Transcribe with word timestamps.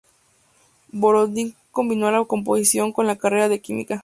Borodín 0.91 1.53
combinó 1.69 2.09
la 2.09 2.25
composición 2.25 2.91
con 2.91 3.05
la 3.05 3.17
carrera 3.17 3.49
de 3.49 3.61
Química. 3.61 3.99